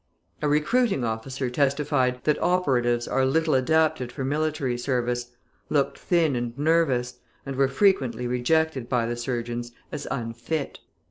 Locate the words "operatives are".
2.41-3.23